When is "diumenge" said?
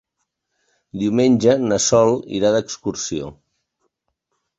1.01-1.53